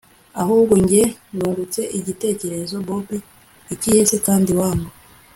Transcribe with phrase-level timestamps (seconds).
[0.41, 1.03] ahubwo njye
[1.35, 2.75] nungutse igitekerezo!
[2.85, 3.17] bobi
[3.73, 4.89] ikihe se kandi wangu